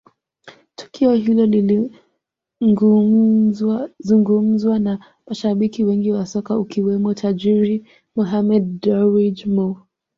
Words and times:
Tukio 0.77 1.13
hilo 1.13 1.45
lilizungumzwa 1.45 3.79
na 4.79 4.99
mashabiki 5.27 5.83
wengi 5.83 6.11
wa 6.11 6.25
soka 6.25 6.55
akiwemo 6.55 7.13
tajiri 7.13 7.85
Mohammed 8.15 8.79
Dewji 8.81 9.49
Mo 9.49 9.77